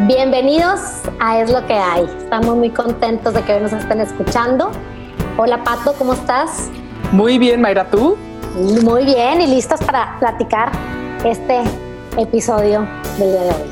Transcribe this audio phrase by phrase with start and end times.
[0.00, 0.80] Bienvenidos
[1.20, 2.04] a Es lo que hay.
[2.18, 4.72] Estamos muy contentos de que hoy nos estén escuchando.
[5.36, 6.70] Hola Pato, ¿cómo estás?
[7.12, 8.16] Muy bien, Mayra, ¿tú?
[8.82, 10.72] Muy bien y listos para platicar
[11.24, 11.60] este
[12.16, 13.70] episodio del día de hoy.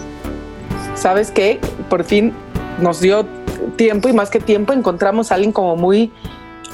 [0.95, 1.59] ¿Sabes qué?
[1.89, 2.35] Por fin
[2.79, 3.25] nos dio
[3.77, 6.13] tiempo y más que tiempo encontramos a alguien como muy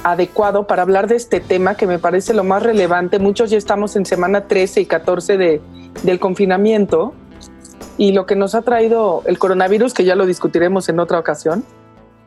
[0.02, 3.20] adecuado para hablar de este tema que me parece lo más relevante.
[3.20, 5.62] Muchos ya estamos en semana 13 y 14 de,
[6.02, 7.14] del confinamiento
[7.98, 11.64] y lo que nos ha traído el coronavirus, que ya lo discutiremos en otra ocasión,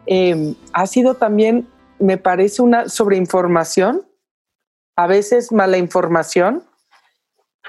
[0.05, 1.68] eh, ha sido también,
[2.00, 4.05] me parece, una sobreinformación,
[4.96, 6.63] a veces mala información,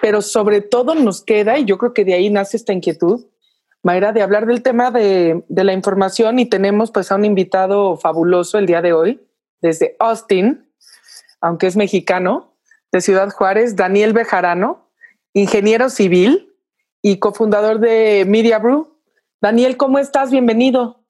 [0.01, 3.27] pero sobre todo nos queda, y yo creo que de ahí nace esta inquietud,
[3.83, 7.97] Mayra, de hablar del tema de, de la información y tenemos pues a un invitado
[7.97, 9.21] fabuloso el día de hoy,
[9.63, 10.71] desde Austin,
[11.41, 12.55] aunque es mexicano,
[12.93, 14.91] de Ciudad Juárez, Daniel Bejarano,
[15.33, 16.50] ingeniero civil,
[17.03, 18.97] y cofundador de Media Brew.
[19.41, 20.31] Daniel, ¿cómo estás?
[20.31, 21.05] Bienvenido.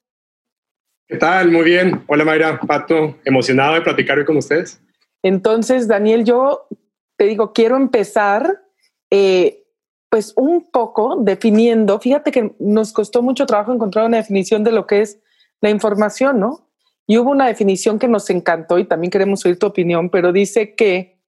[1.09, 1.51] ¿Qué tal?
[1.51, 2.05] Muy bien.
[2.07, 4.81] Hola Mayra, Pato, emocionado de platicar hoy con ustedes.
[5.23, 6.69] Entonces, Daniel, yo
[7.17, 8.63] te digo, quiero empezar
[9.11, 9.65] eh,
[10.09, 14.87] pues un poco definiendo, fíjate que nos costó mucho trabajo encontrar una definición de lo
[14.87, 15.21] que es
[15.61, 16.69] la información, ¿no?
[17.07, 20.75] Y hubo una definición que nos encantó y también queremos oír tu opinión, pero dice
[20.75, 21.20] que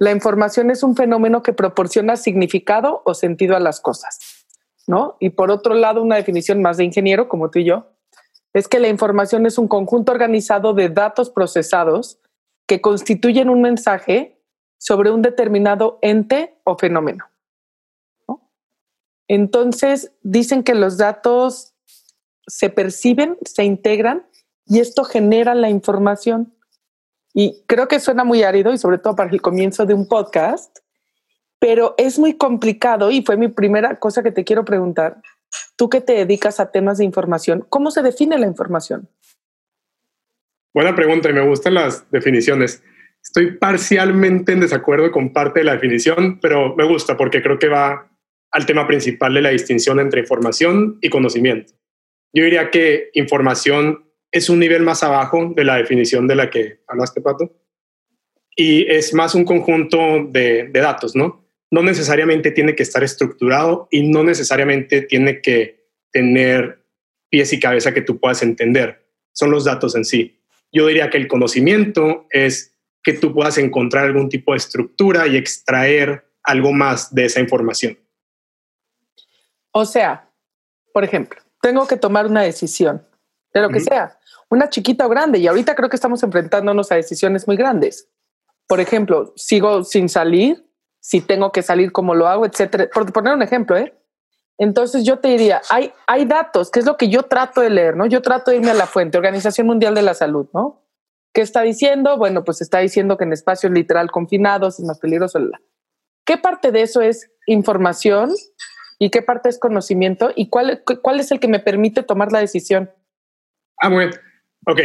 [0.00, 4.18] la información es un fenómeno que proporciona significado o sentido a las cosas,
[4.86, 5.18] ¿no?
[5.20, 7.92] Y por otro lado, una definición más de ingeniero, como tú y yo,
[8.54, 12.18] es que la información es un conjunto organizado de datos procesados
[12.66, 14.42] que constituyen un mensaje
[14.78, 17.26] sobre un determinado ente o fenómeno.
[19.28, 21.74] Entonces, dicen que los datos
[22.46, 24.26] se perciben, se integran
[24.64, 26.54] y esto genera la información.
[27.32, 30.78] Y creo que suena muy árido y sobre todo para el comienzo de un podcast,
[31.58, 35.20] pero es muy complicado y fue mi primera cosa que te quiero preguntar.
[35.76, 39.08] Tú que te dedicas a temas de información, ¿cómo se define la información?
[40.72, 42.82] Buena pregunta y me gustan las definiciones.
[43.22, 47.68] Estoy parcialmente en desacuerdo con parte de la definición, pero me gusta porque creo que
[47.68, 48.08] va
[48.50, 51.74] al tema principal de la distinción entre información y conocimiento.
[52.32, 56.80] Yo diría que información es un nivel más abajo de la definición de la que
[56.86, 57.52] hablaste, Pato.
[58.54, 59.98] Y es más un conjunto
[60.28, 61.44] de, datos, ¿no?
[61.70, 66.84] No necesariamente tiene que estar estructurado y no necesariamente tiene que tener
[67.28, 69.06] pies y cabeza que tú puedas entender.
[69.32, 70.40] Son los datos en sí.
[70.72, 75.36] Yo diría que el conocimiento es que tú puedas encontrar algún tipo de estructura y
[75.36, 77.98] extraer algo más de esa información.
[79.72, 80.28] O sea,
[80.92, 83.06] por ejemplo, tengo que tomar una decisión
[83.52, 84.16] de lo que sea
[84.50, 85.38] una chiquita o grande.
[85.38, 88.08] Y ahorita creo que estamos enfrentándonos a decisiones muy grandes.
[88.66, 90.66] Por ejemplo, sigo sin salir,
[91.00, 92.88] si tengo que salir, como lo hago, etcétera.
[92.92, 93.94] Por poner un ejemplo, ¿eh?
[94.58, 97.96] Entonces yo te diría, hay, hay datos, que es lo que yo trato de leer,
[97.96, 98.04] ¿no?
[98.04, 100.82] Yo trato de irme a la fuente, Organización Mundial de la Salud, ¿no?
[101.32, 102.18] ¿Qué está diciendo?
[102.18, 105.38] Bueno, pues está diciendo que en espacios literal confinados es más peligroso.
[106.26, 108.34] ¿Qué parte de eso es información
[108.98, 110.30] y qué parte es conocimiento?
[110.34, 112.90] ¿Y cuál, cuál es el que me permite tomar la decisión?
[113.80, 114.12] Ah, bueno.
[114.66, 114.80] Ok,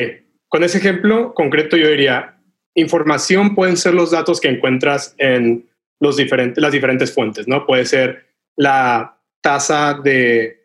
[0.47, 2.39] con ese ejemplo concreto yo diría,
[2.75, 5.69] información pueden ser los datos que encuentras en
[5.99, 7.65] los diferentes, las diferentes fuentes, ¿no?
[7.65, 8.25] Puede ser
[8.55, 10.61] la tasa de,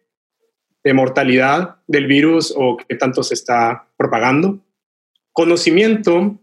[0.95, 4.61] mortalidad del virus o qué tanto se está propagando.
[5.33, 6.41] Conocimiento,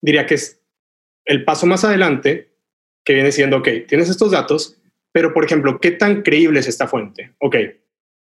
[0.00, 0.62] diría que es
[1.24, 2.52] el paso más adelante,
[3.04, 4.80] que viene siendo, ok, tienes estos datos,
[5.12, 7.34] pero por ejemplo, ¿qué tan creíble es esta fuente?
[7.38, 7.56] Ok,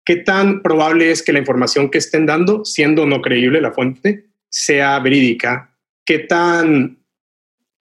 [0.05, 4.25] qué tan probable es que la información que estén dando, siendo no creíble la fuente,
[4.49, 6.99] sea verídica, qué tan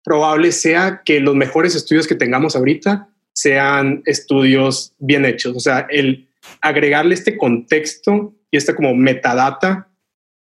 [0.03, 5.55] probable sea que los mejores estudios que tengamos ahorita sean estudios bien hechos.
[5.55, 6.29] O sea, el
[6.63, 9.89] agregarle este contexto y esta como metadata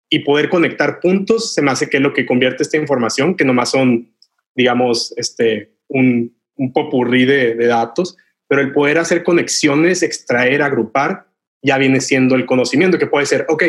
[0.09, 3.45] y poder conectar puntos se me hace que es lo que convierte esta información, que
[3.45, 4.13] nomás son,
[4.55, 8.17] digamos, este, un, un popurrí de, de datos,
[8.49, 11.30] pero el poder hacer conexiones, extraer, agrupar,
[11.63, 13.65] ya viene siendo el conocimiento, que puede ser, ok,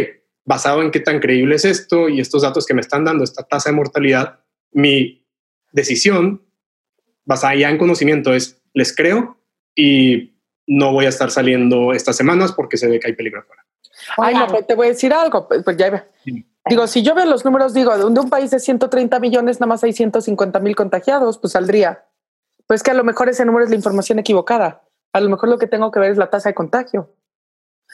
[0.46, 3.44] basado en qué tan creíble es esto y estos datos que me están dando, esta
[3.44, 4.40] tasa de mortalidad,
[4.72, 5.28] mi
[5.72, 6.44] decisión
[7.26, 9.38] basada ya en conocimiento es, les creo
[9.76, 10.34] y
[10.68, 13.66] no voy a estar saliendo estas semanas porque se ve que hay peligro afuera.
[14.18, 16.08] Ay, no, te voy a decir algo, pues, pues ya
[16.70, 19.84] Digo, si yo veo los números, digo, de un país de 130 millones, nada más
[19.84, 22.06] hay 150 mil contagiados, pues saldría.
[22.68, 24.84] Pues que a lo mejor ese número es la información equivocada.
[25.12, 27.16] A lo mejor lo que tengo que ver es la tasa de contagio.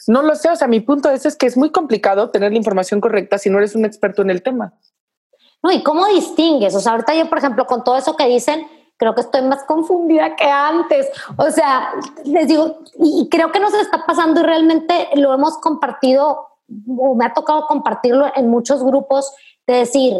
[0.07, 2.57] No lo sé, o sea, mi punto es, es que es muy complicado tener la
[2.57, 4.73] información correcta si no eres un experto en el tema.
[5.63, 6.75] No, ¿y cómo distingues?
[6.75, 8.67] O sea, ahorita yo, por ejemplo, con todo eso que dicen,
[8.97, 11.09] creo que estoy más confundida que antes.
[11.37, 11.93] O sea,
[12.25, 16.47] les digo, y creo que nos está pasando y realmente lo hemos compartido,
[16.97, 19.33] o me ha tocado compartirlo en muchos grupos,
[19.65, 20.13] de decir,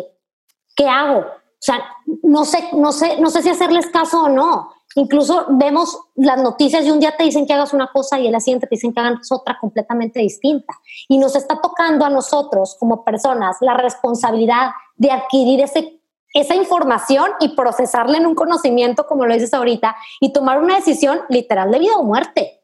[0.75, 1.19] ¿qué hago?
[1.19, 1.83] O sea,
[2.23, 4.71] no sé, no sé, no sé si hacerles caso o no.
[4.95, 8.41] Incluso vemos las noticias y un día te dicen que hagas una cosa y el
[8.41, 10.73] siguiente te dicen que hagas otra completamente distinta.
[11.07, 16.01] Y nos está tocando a nosotros como personas la responsabilidad de adquirir ese,
[16.33, 21.21] esa información y procesarla en un conocimiento, como lo dices ahorita, y tomar una decisión
[21.29, 22.63] literal de vida o muerte.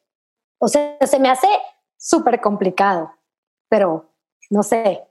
[0.58, 1.48] O sea, se me hace
[1.98, 3.12] súper complicado,
[3.70, 4.10] pero
[4.50, 5.04] no sé,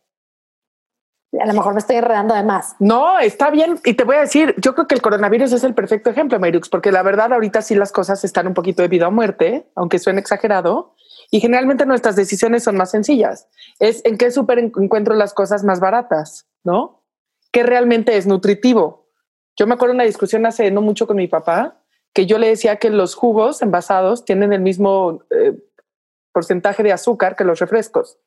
[1.40, 2.76] a lo mejor me estoy enredando de más.
[2.79, 3.81] No, está bien.
[3.84, 6.69] Y te voy a decir, yo creo que el coronavirus es el perfecto ejemplo, Mayrux,
[6.69, 9.99] porque la verdad ahorita sí las cosas están un poquito de vida o muerte, aunque
[9.99, 10.94] suene exagerado.
[11.31, 13.49] Y generalmente nuestras decisiones son más sencillas.
[13.79, 17.02] Es en qué súper encuentro las cosas más baratas, ¿no?
[17.50, 19.08] ¿Qué realmente es nutritivo?
[19.56, 21.78] Yo me acuerdo una discusión hace no mucho con mi papá,
[22.12, 25.56] que yo le decía que los jugos envasados tienen el mismo eh,
[26.32, 28.19] porcentaje de azúcar que los refrescos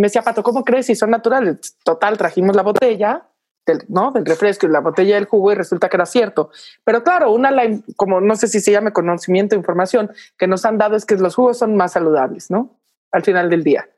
[0.00, 1.76] me decía, Pato, ¿cómo crees si son naturales?
[1.84, 3.26] Total, trajimos la botella
[3.66, 4.12] del, ¿no?
[4.12, 6.50] del refresco y la botella del jugo y resulta que era cierto.
[6.84, 7.50] Pero claro, una,
[7.96, 11.34] como no sé si se llame conocimiento, información que nos han dado es que los
[11.34, 12.78] jugos son más saludables, ¿no?
[13.10, 13.88] Al final del día.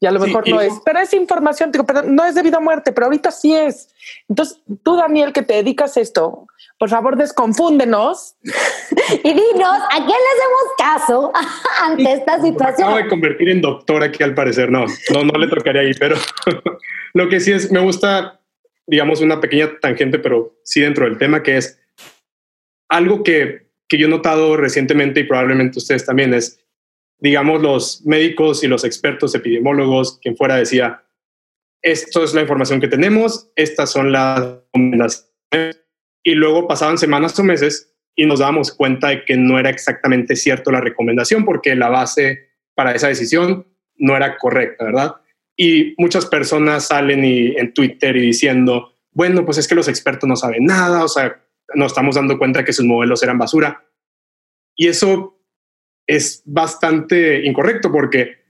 [0.00, 2.60] Y a lo mejor no es, pero es información, digo, pero no es debido a
[2.60, 3.88] muerte, pero ahorita sí es.
[4.28, 6.46] Entonces, tú, Daniel, que te dedicas a esto,
[6.78, 8.36] por favor, desconfúndenos.
[8.42, 11.32] y dinos, ¿a quién le hacemos caso
[11.82, 12.88] ante esta situación?
[12.88, 14.70] Acabo de convertir en doctor aquí, al parecer.
[14.70, 16.16] No, no, no le tocaría ahí, pero
[17.14, 18.40] lo que sí es, me gusta,
[18.86, 21.80] digamos, una pequeña tangente, pero sí dentro del tema, que es
[22.88, 26.63] algo que, que yo he notado recientemente y probablemente ustedes también es
[27.18, 31.04] digamos, los médicos y los expertos epidemiólogos, quien fuera decía,
[31.82, 35.30] esto es la información que tenemos, estas son las recomendaciones,
[36.22, 40.36] y luego pasaban semanas o meses y nos dábamos cuenta de que no era exactamente
[40.36, 43.66] cierto la recomendación porque la base para esa decisión
[43.96, 45.14] no era correcta, ¿verdad?
[45.56, 50.28] Y muchas personas salen y, en Twitter y diciendo, bueno, pues es que los expertos
[50.28, 51.40] no saben nada, o sea,
[51.74, 53.84] nos estamos dando cuenta que sus modelos eran basura.
[54.74, 55.38] Y eso
[56.06, 58.44] es bastante incorrecto porque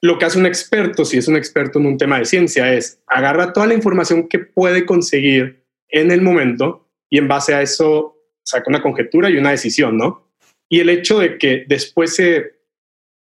[0.00, 3.00] lo que hace un experto, si es un experto en un tema de ciencia, es
[3.06, 8.16] agarra toda la información que puede conseguir en el momento y en base a eso
[8.44, 10.30] saca una conjetura y una decisión, ¿no?
[10.68, 12.58] Y el hecho de que después se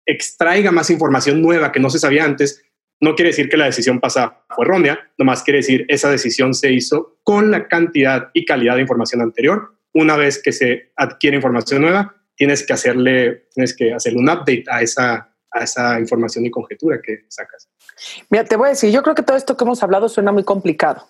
[0.07, 2.65] extraiga más información nueva que no se sabía antes,
[3.01, 6.73] no quiere decir que la decisión pasada fue errónea, nomás quiere decir esa decisión se
[6.73, 9.75] hizo con la cantidad y calidad de información anterior.
[9.95, 14.65] Una vez que se adquiere información nueva, tienes que hacerle, tienes que hacerle un update
[14.71, 17.69] a esa, a esa información y conjetura que sacas.
[18.31, 20.45] Mira, te voy a decir, yo creo que todo esto que hemos hablado suena muy
[20.45, 21.07] complicado.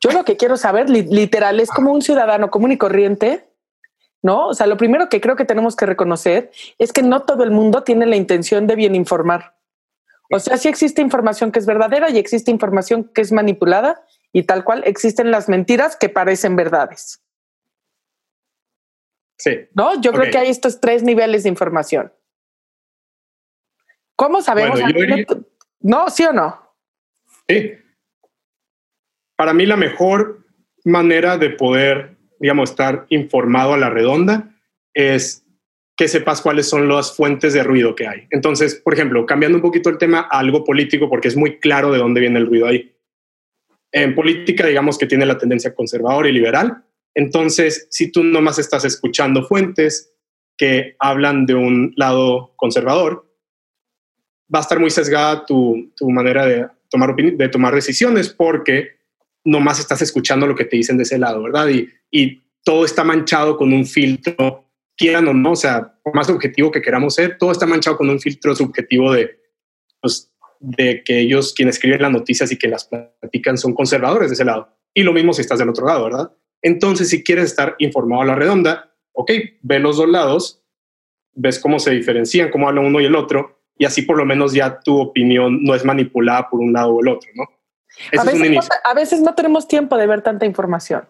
[0.00, 3.48] Yo lo que quiero saber, literal, es como un ciudadano común y corriente,
[4.22, 4.48] ¿no?
[4.48, 7.50] O sea, lo primero que creo que tenemos que reconocer es que no todo el
[7.50, 9.56] mundo tiene la intención de bien informar.
[10.30, 14.42] O sea, sí existe información que es verdadera y existe información que es manipulada y
[14.42, 17.23] tal cual existen las mentiras que parecen verdades.
[19.44, 19.68] Sí.
[19.74, 20.00] ¿No?
[20.00, 22.10] Yo creo que hay estos tres niveles de información.
[24.16, 24.80] ¿Cómo sabemos?
[25.80, 26.08] ¿No?
[26.08, 26.74] ¿Sí o no?
[27.46, 27.72] Sí.
[29.36, 30.46] Para mí la mejor
[30.84, 34.48] manera de poder, digamos, estar informado a la redonda
[34.94, 35.44] es
[35.94, 38.26] que sepas cuáles son las fuentes de ruido que hay.
[38.30, 41.92] Entonces, por ejemplo, cambiando un poquito el tema a algo político, porque es muy claro
[41.92, 42.96] de dónde viene el ruido ahí.
[43.92, 46.82] En política, digamos que tiene la tendencia conservadora y liberal,
[47.14, 50.12] entonces, si tú nomás estás escuchando fuentes
[50.56, 53.30] que hablan de un lado conservador,
[54.52, 58.98] va a estar muy sesgada tu, manera de tomar, de tomar decisiones porque
[59.44, 61.68] nomás estás escuchando lo que te dicen de ese lado, ¿verdad?
[61.68, 64.64] Y, y todo está manchado con un filtro,
[64.96, 68.08] quieran o no, o sea, por más objetivo que queramos ser, todo está manchado con
[68.08, 69.38] un filtro subjetivo de,
[70.00, 74.34] pues, de que ellos, quienes escriben las noticias y que las platican, son conservadores de
[74.34, 74.76] ese lado.
[74.94, 76.32] Y lo mismo si estás del otro lado, ¿verdad?
[76.64, 79.30] Entonces, si quieres estar informado a la redonda, ok,
[79.60, 80.64] ve los dos lados,
[81.34, 84.54] ves cómo se diferencian, cómo habla uno y el otro, y así por lo menos
[84.54, 87.44] ya tu opinión no es manipulada por un lado o el otro, ¿no?
[88.18, 91.06] a, veces no a veces no tenemos tiempo de ver tanta información.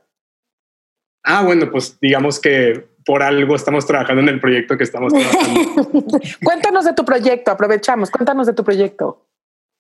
[1.22, 6.04] Ah, bueno, pues digamos que por algo estamos trabajando en el proyecto que estamos trabajando.
[6.42, 9.24] cuéntanos de tu proyecto, aprovechamos, cuéntanos de tu proyecto.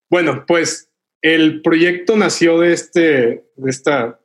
[0.08, 4.20] Bueno, pues el proyecto nació de, este, de esta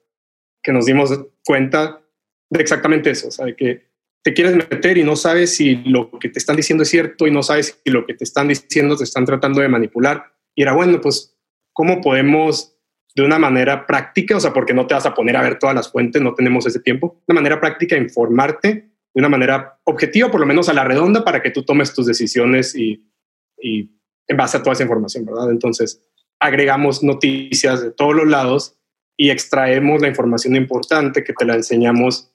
[0.62, 1.12] que nos dimos
[1.46, 2.02] cuenta
[2.50, 3.90] de exactamente eso, o sea, de que
[4.24, 7.32] te quieres meter y no sabes si lo que te están diciendo es cierto y
[7.32, 10.34] no sabes si lo que te están diciendo te están tratando de manipular.
[10.56, 11.38] Y era bueno, pues,
[11.72, 12.76] ¿cómo podemos
[13.16, 15.76] de una manera práctica, o sea, porque no te vas a poner a ver todas
[15.76, 18.70] las fuentes, no tenemos ese tiempo, de manera práctica informarte
[19.14, 22.06] de una manera objetiva, por lo menos a la redonda, para que tú tomes tus
[22.06, 23.10] decisiones y,
[23.58, 23.90] y
[24.28, 25.50] en base a toda esa información, ¿verdad?
[25.50, 26.02] Entonces,
[26.40, 28.79] agregamos noticias de todos los lados
[29.20, 32.32] y extraemos la información importante que te la enseñamos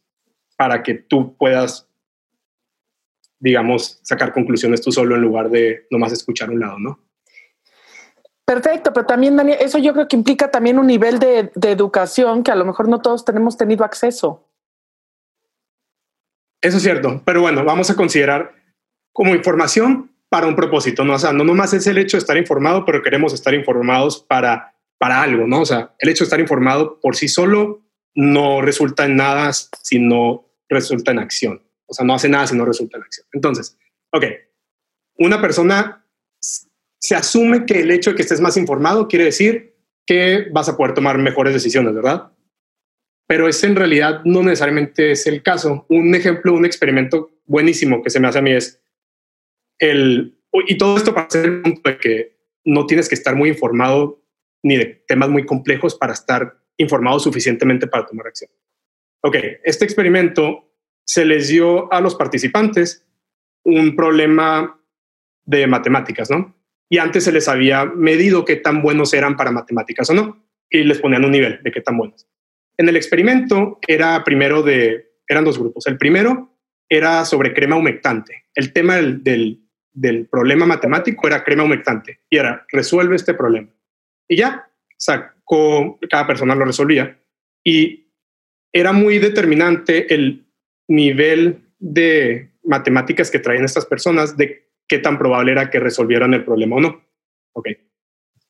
[0.54, 1.88] para que tú puedas,
[3.40, 7.00] digamos, sacar conclusiones tú solo en lugar de nomás escuchar un lado, ¿no?
[8.44, 12.42] Perfecto, pero también, Daniel, eso yo creo que implica también un nivel de, de, educación
[12.42, 14.46] que a lo mejor no todos tenemos tenido acceso.
[16.60, 18.52] Eso es cierto, pero bueno, vamos a considerar
[19.14, 21.14] como información para un propósito, ¿no?
[21.14, 24.73] O sea, no nomás es el hecho de estar informado, pero queremos estar informados para,
[25.04, 25.60] para algo, ¿no?
[25.60, 27.84] O sea, el hecho de estar informado por sí solo
[28.14, 31.62] no resulta en nada si no resulta en acción.
[31.84, 33.26] O sea, no hace nada si no resulta en acción.
[33.34, 33.76] Entonces,
[34.12, 34.24] ok,
[35.18, 36.06] una persona
[36.40, 40.76] se asume que el hecho de que estés más informado quiere decir que vas a
[40.78, 42.32] poder tomar mejores decisiones, ¿verdad?
[43.26, 45.84] Pero ese en realidad no necesariamente es el caso.
[45.90, 48.80] Un ejemplo, un experimento buenísimo que se me hace a mí es
[49.78, 53.50] el, y todo esto para hacer el punto de que no tienes que estar muy
[53.50, 54.23] informado
[54.64, 58.50] ni de temas muy complejos para estar informado suficientemente para tomar acción.
[59.22, 60.72] Ok, este experimento
[61.04, 63.06] se les dio a los participantes
[63.62, 64.80] un problema
[65.44, 66.56] de matemáticas, ¿no?
[66.88, 70.84] y antes se les había medido qué tan buenos eran para matemáticas o no, y
[70.84, 72.28] les ponían un nivel de qué tan buenos.
[72.76, 75.86] En el experimento era primero de, eran dos grupos.
[75.88, 76.56] El primero
[76.88, 78.44] era sobre crema humectante.
[78.54, 79.60] El tema del,
[79.92, 83.70] del problema matemático era crema humectante y era resuelve este problema.
[84.28, 87.18] Y ya, sacó, cada persona lo resolvía
[87.64, 88.06] y
[88.72, 90.46] era muy determinante el
[90.88, 96.44] nivel de matemáticas que traían estas personas de qué tan probable era que resolvieran el
[96.44, 97.04] problema o no.
[97.52, 97.68] Ok.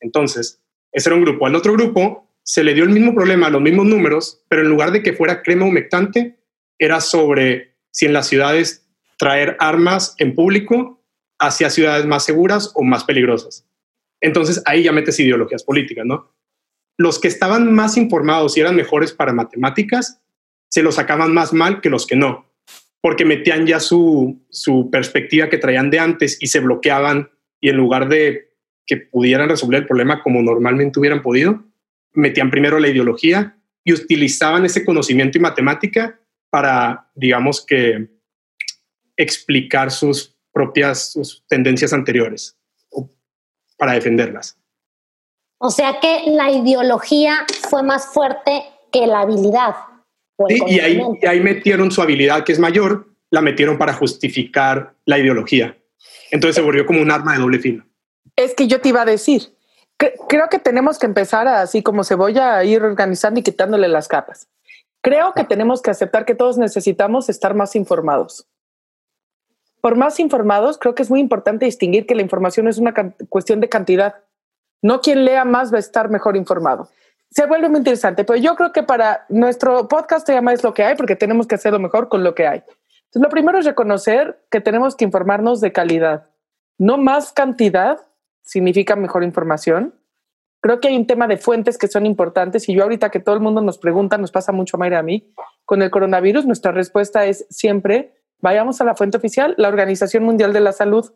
[0.01, 0.63] Entonces,
[0.93, 1.47] ese era un grupo.
[1.47, 4.93] Al otro grupo se le dio el mismo problema, los mismos números, pero en lugar
[4.93, 6.39] de que fuera crema humectante,
[6.79, 8.87] era sobre si en las ciudades
[9.19, 11.03] traer armas en público
[11.39, 13.64] hacia ciudades más seguras o más peligrosas.
[14.25, 16.35] Entonces ahí ya metes ideologías políticas, ¿no?
[16.97, 20.21] Los que estaban más informados y eran mejores para matemáticas,
[20.71, 22.55] se los sacaban más mal que los que no
[23.05, 27.29] porque metían ya su, su perspectiva que traían de antes y se bloqueaban
[27.61, 28.49] y en lugar de
[28.87, 31.67] que pudieran resolver el problema como normalmente hubieran podido,
[32.15, 38.09] metían primero la ideología y utilizaban ese conocimiento y matemática para, digamos que,
[39.19, 42.57] explicar sus propias sus tendencias anteriores
[43.77, 44.59] para defenderlas.
[45.59, 49.75] O sea que la ideología fue más fuerte que la habilidad
[50.49, 55.79] y, ahí, ahí metieron su habilidad que es mayor, la metieron para justificar la ideología.
[56.31, 57.85] Entonces se volvió como un arma de doble filo.
[58.37, 59.55] Es que yo te iba a decir,
[59.97, 64.09] creo que tenemos que empezar así como se voy a ir organizando y quitándole las
[64.09, 64.49] capas.
[65.03, 68.47] Creo que tenemos que aceptar que todos necesitamos estar más informados.
[69.85, 72.95] Por más informados, creo que es muy importante distinguir que la información es una
[73.29, 74.15] cuestión de cantidad.
[74.81, 76.89] No quien lea más va a estar mejor informado
[77.35, 80.73] se vuelve muy interesante, pero yo creo que para nuestro podcast se llama Es lo
[80.73, 82.59] que hay, porque tenemos que hacerlo mejor con lo que hay.
[82.59, 86.29] Entonces, lo primero es reconocer que tenemos que informarnos de calidad.
[86.79, 87.99] No más cantidad
[88.43, 89.95] significa mejor información.
[90.61, 93.35] Creo que hay un tema de fuentes que son importantes y yo ahorita que todo
[93.35, 97.27] el mundo nos pregunta, nos pasa mucho Mayra a mí, con el coronavirus, nuestra respuesta
[97.27, 98.15] es siempre,
[98.45, 101.13] vayamos a la fuente oficial, la Organización Mundial de la Salud,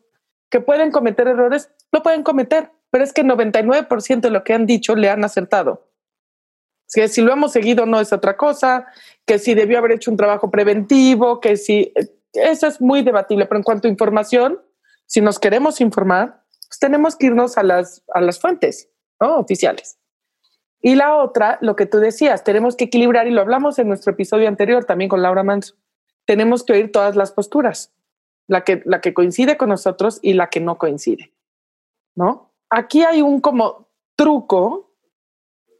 [0.49, 4.65] que pueden cometer errores, lo pueden cometer, pero es que 99% de lo que han
[4.65, 5.89] dicho le han acertado
[6.93, 8.87] que si lo hemos seguido no es otra cosa,
[9.25, 11.93] que si debió haber hecho un trabajo preventivo, que si
[12.33, 14.59] eso es muy debatible, pero en cuanto a información,
[15.05, 19.97] si nos queremos informar, pues tenemos que irnos a las, a las fuentes oficiales.
[20.81, 24.13] Y la otra, lo que tú decías, tenemos que equilibrar, y lo hablamos en nuestro
[24.13, 25.75] episodio anterior también con Laura Manso,
[26.29, 27.91] tenemos que oír todas las posturas,
[28.45, 31.33] la que, la que coincide con nosotros y la que no coincide.
[32.13, 32.53] ¿No?
[32.69, 34.91] Aquí hay un como truco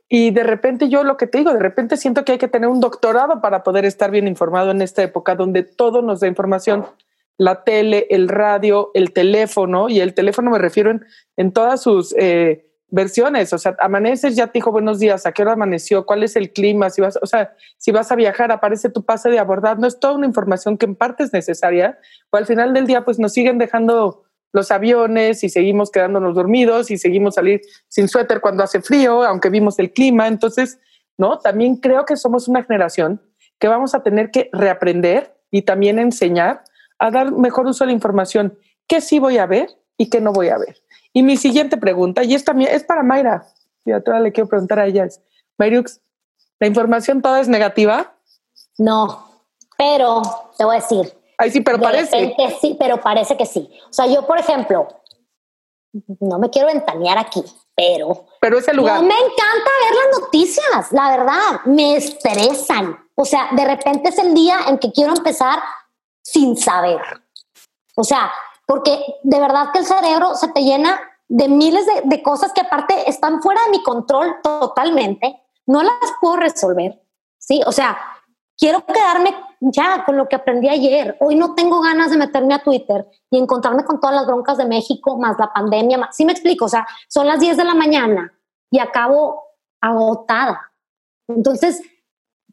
[0.08, 2.68] y de repente yo lo que te digo, de repente siento que hay que tener
[2.68, 6.88] un doctorado para poder estar bien informado en esta época donde todo nos da información,
[7.38, 11.06] la tele, el radio, el teléfono, y el teléfono me refiero en,
[11.38, 15.42] en todas sus eh, versiones, o sea, amaneces, ya te dijo buenos días, a qué
[15.42, 18.90] hora amaneció, cuál es el clima, si vas, o sea, si vas a viajar, aparece
[18.90, 22.00] tu pase de abordar, no es toda una información que en parte es necesaria,
[22.32, 26.92] o al final del día pues nos siguen dejando los aviones y seguimos quedándonos dormidos
[26.92, 30.28] y seguimos salir sin suéter cuando hace frío, aunque vimos el clima.
[30.28, 30.80] Entonces,
[31.18, 31.40] ¿no?
[31.40, 33.22] También creo que somos una generación
[33.60, 36.64] que vamos a tener que reaprender y también enseñar
[36.98, 40.34] a dar mejor uso a la información, qué sí voy a ver y qué no
[40.34, 40.78] voy a ver.
[41.14, 43.48] Y mi siguiente pregunta, y es también es para Mayra,
[43.86, 45.22] y a toda le quiero preguntar a ella, es,
[45.58, 46.00] Mariux,
[46.60, 48.16] ¿la información toda es negativa?
[48.78, 49.44] No,
[49.78, 50.22] pero
[50.58, 51.14] te voy a decir.
[51.38, 52.20] Ay, sí, pero de parece.
[52.20, 53.70] repente sí, pero parece que sí.
[53.90, 54.88] O sea, yo, por ejemplo,
[56.20, 57.44] no me quiero ventanear aquí,
[57.76, 58.98] pero Pero ese lugar.
[58.98, 62.98] No me encanta ver las noticias, la verdad, me estresan.
[63.16, 65.60] O sea, de repente es el día en que quiero empezar
[66.22, 67.02] sin saber.
[67.96, 68.32] O sea,
[68.70, 72.62] porque de verdad que el cerebro se te llena de miles de, de cosas que
[72.62, 77.02] aparte están fuera de mi control totalmente, no las puedo resolver.
[77.40, 77.98] Sí, o sea,
[78.56, 81.18] quiero quedarme ya con lo que aprendí ayer.
[81.20, 84.68] Hoy no tengo ganas de meterme a Twitter y encontrarme con todas las broncas de
[84.68, 85.98] México, más la pandemia.
[85.98, 88.32] Más, sí me explico, o sea, son las 10 de la mañana
[88.70, 89.46] y acabo
[89.82, 90.72] agotada.
[91.28, 91.82] Entonces,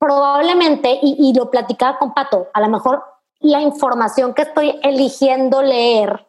[0.00, 3.04] probablemente, y, y lo platicaba con Pato, a lo mejor
[3.40, 6.26] la información que estoy eligiendo leer,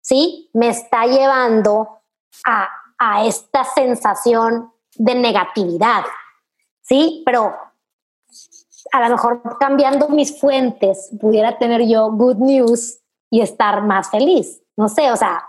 [0.00, 0.50] ¿sí?
[0.52, 2.02] Me está llevando
[2.46, 6.04] a, a esta sensación de negatividad,
[6.82, 7.22] ¿sí?
[7.24, 7.54] Pero
[8.92, 13.00] a lo mejor cambiando mis fuentes pudiera tener yo good news
[13.30, 14.62] y estar más feliz.
[14.76, 15.44] No sé, o sea,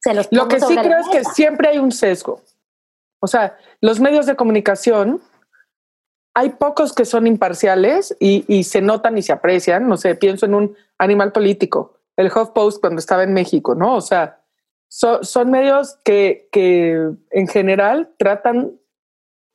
[0.00, 2.40] se los Lo que sí creo es que siempre hay un sesgo.
[3.20, 5.20] O sea, los medios de comunicación,
[6.34, 9.88] hay pocos que son imparciales y, se notan y se aprecian.
[9.88, 13.96] No sé, pienso en un animal político, el HuffPost cuando estaba en México, ¿no?
[13.96, 14.40] O sea,
[14.88, 18.72] so- son medios que, que en general tratan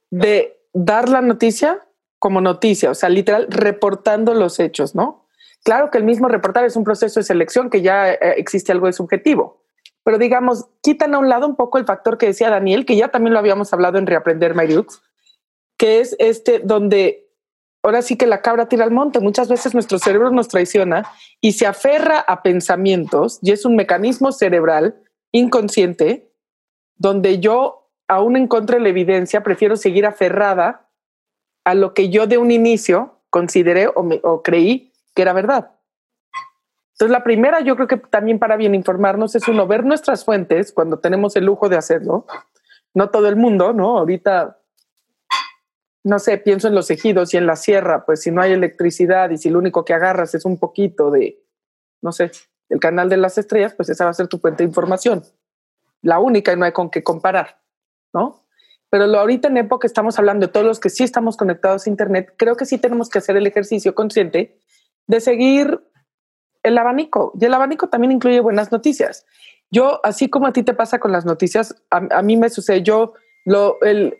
[0.09, 1.85] de dar la noticia
[2.19, 5.27] como noticia, o sea, literal, reportando los hechos, ¿no?
[5.63, 8.87] Claro que el mismo reportar es un proceso de selección que ya eh, existe algo
[8.87, 9.63] de subjetivo,
[10.03, 13.09] pero digamos, quitan a un lado un poco el factor que decía Daniel, que ya
[13.09, 15.01] también lo habíamos hablado en Reaprender Mariux,
[15.83, 17.29] que es este donde
[17.83, 19.19] ahora sí que la cabra tira al monte.
[19.19, 21.03] Muchas veces nuestro cerebro nos traiciona
[21.41, 24.95] y se aferra a pensamientos y es un mecanismo cerebral
[25.33, 26.31] inconsciente
[26.95, 30.89] donde yo, aún en contra de la evidencia, prefiero seguir aferrada
[31.65, 35.71] a lo que yo de un inicio consideré o, me- o creí que era verdad.
[36.93, 40.71] Entonces, la primera, yo creo que también para bien informarnos es uno, ver nuestras fuentes
[40.71, 42.25] cuando tenemos el lujo de hacerlo.
[42.93, 43.97] No todo el mundo, ¿no?
[43.97, 44.61] Ahorita,
[46.03, 49.29] no sé, pienso en los ejidos y en la sierra, pues si no hay electricidad
[49.29, 51.41] y si lo único que agarras es un poquito de,
[52.01, 52.31] no sé,
[52.69, 55.23] el canal de las estrellas, pues esa va a ser tu fuente de información.
[56.01, 57.61] La única y no hay con qué comparar,
[58.13, 58.43] ¿no?
[58.89, 61.89] Pero lo, ahorita en época estamos hablando de todos los que sí estamos conectados a
[61.89, 64.59] Internet, creo que sí tenemos que hacer el ejercicio consciente
[65.07, 65.81] de seguir
[66.63, 67.33] el abanico.
[67.39, 69.25] Y el abanico también incluye buenas noticias.
[69.71, 72.83] Yo, así como a ti te pasa con las noticias, a, a mí me sucede,
[72.83, 73.13] yo,
[73.45, 74.11] eh,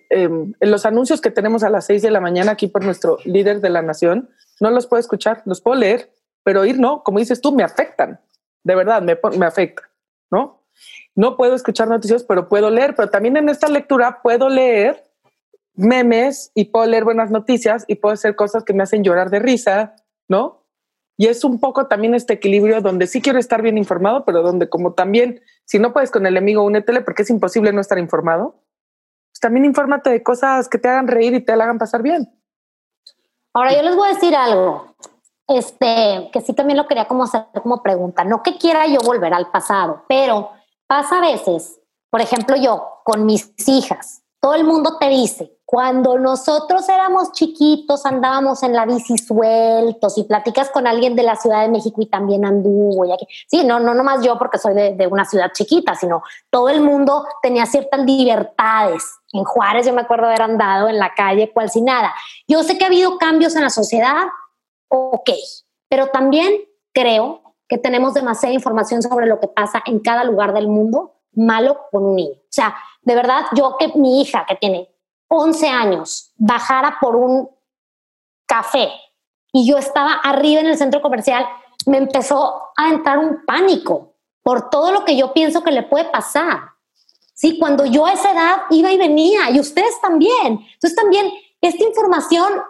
[0.59, 3.69] los anuncios que tenemos a las seis de la mañana aquí por nuestro líder de
[3.69, 6.12] la nación, no los puedo escuchar, los puedo leer,
[6.43, 8.19] pero oír no, como dices tú, me afectan,
[8.63, 9.89] de verdad, me, me afecta,
[10.31, 10.63] ¿no?
[11.15, 15.03] No puedo escuchar noticias, pero puedo leer, pero también en esta lectura puedo leer
[15.75, 19.39] memes y puedo leer buenas noticias y puedo hacer cosas que me hacen llorar de
[19.39, 19.95] risa,
[20.27, 20.63] ¿no?
[21.17, 24.67] Y es un poco también este equilibrio donde sí quiero estar bien informado, pero donde
[24.69, 28.62] como también, si no puedes con el enemigo, únetele porque es imposible no estar informado.
[29.34, 32.30] Pues también infórmate de cosas que te hagan reír y te la hagan pasar bien.
[33.56, 34.96] Ahora yo les voy a decir algo,
[35.48, 38.24] este, que sí también lo quería como hacer como pregunta.
[38.24, 40.52] No que quiera yo volver al pasado, pero
[40.88, 46.19] pasa a veces, por ejemplo yo, con mis hijas, todo el mundo te dice, cuando
[46.19, 51.62] nosotros éramos chiquitos andábamos en la bici sueltos y platicas con alguien de la Ciudad
[51.62, 53.06] de México y también anduvo.
[53.06, 53.25] Y aquí.
[53.47, 56.82] Sí, no, no nomás yo porque soy de, de una ciudad chiquita, sino todo el
[56.82, 59.06] mundo tenía ciertas libertades.
[59.32, 62.13] En Juárez yo me acuerdo haber andado en la calle cual si nada.
[62.45, 64.25] Yo sé que ha habido cambios en la sociedad,
[64.89, 65.29] ok,
[65.88, 66.53] pero también
[66.91, 71.79] creo que tenemos demasiada información sobre lo que pasa en cada lugar del mundo, malo
[71.93, 72.34] con un niño.
[72.34, 74.89] O sea, de verdad, yo que mi hija que tiene
[75.27, 77.49] 11 años bajara por un
[78.45, 78.89] café
[79.51, 81.45] y yo estaba arriba en el centro comercial,
[81.85, 86.05] me empezó a entrar un pánico por todo lo que yo pienso que le puede
[86.05, 86.71] pasar.
[87.33, 90.59] Sí, cuando yo a esa edad iba y venía, y ustedes también.
[90.73, 92.61] Entonces también esta información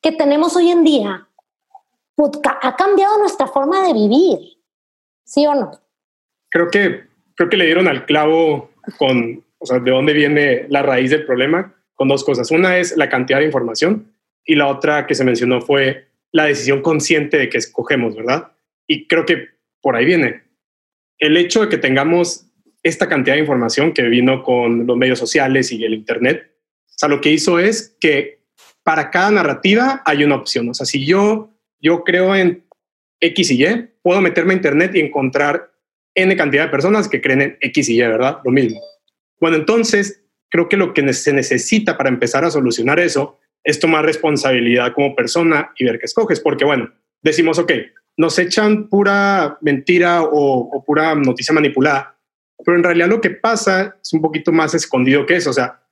[0.00, 1.28] que tenemos hoy en día
[2.14, 4.38] pues, ha cambiado nuestra forma de vivir,
[5.24, 5.70] ¿sí o no?
[6.50, 10.82] Creo que, creo que le dieron al clavo con, o sea, de dónde viene la
[10.82, 12.52] raíz del problema, con dos cosas.
[12.52, 14.12] Una es la cantidad de información
[14.44, 18.52] y la otra que se mencionó fue la decisión consciente de que escogemos, ¿verdad?
[18.86, 19.48] Y creo que
[19.80, 20.42] por ahí viene.
[21.18, 22.46] El hecho de que tengamos
[22.82, 26.52] esta cantidad de información que vino con los medios sociales y el Internet,
[26.84, 28.38] o sea, lo que hizo es que
[28.84, 30.68] para cada narrativa hay una opción.
[30.68, 31.50] O sea, si yo,
[31.80, 32.64] yo creo en
[33.20, 35.72] X y Y, puedo meterme a Internet y encontrar
[36.14, 38.38] N cantidad de personas que creen en X y Y, ¿verdad?
[38.44, 38.80] Lo mismo.
[39.40, 44.04] Bueno, entonces, creo que lo que se necesita para empezar a solucionar eso es tomar
[44.04, 47.72] responsabilidad como persona y ver qué escoges, porque bueno, decimos, ok,
[48.16, 52.16] nos echan pura mentira o, pura noticia manipulada,
[52.64, 55.82] pero en realidad lo que pasa es un poquito más escondido que eso, o sea,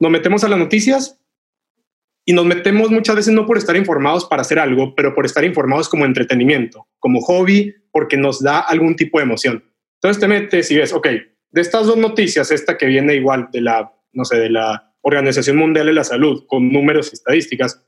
[0.00, 1.20] nos metemos a las noticias
[2.24, 5.44] y nos metemos muchas veces no por estar informados para hacer algo, pero por estar
[5.44, 9.64] informados como entretenimiento, como hobby, porque nos da algún tipo de emoción.
[9.94, 11.08] Entonces te metes y ves, ok,
[11.50, 15.56] de estas dos noticias, esta que viene igual de la, no sé, de la Organización
[15.56, 17.84] Mundial de la Salud, con números y estadísticas,